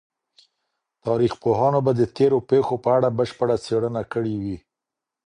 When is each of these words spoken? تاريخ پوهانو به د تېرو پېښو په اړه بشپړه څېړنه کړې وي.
تاريخ 1.05 1.33
پوهانو 1.43 1.79
به 1.85 1.91
د 1.99 2.01
تېرو 2.17 2.39
پېښو 2.49 2.75
په 2.83 2.89
اړه 2.97 3.09
بشپړه 3.17 3.55
څېړنه 3.65 4.01
کړې 4.13 4.35
وي. 4.43 4.57